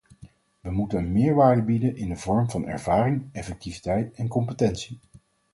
Wij 0.61 0.71
moeten 0.71 0.97
een 0.99 1.11
meerwaarde 1.11 1.61
bieden 1.61 1.95
in 1.95 2.09
de 2.09 2.15
vorm 2.15 2.49
van 2.49 2.65
ervaring, 2.67 3.29
effectiviteit 3.31 4.13
en 4.15 4.27
competentie. 4.27 4.99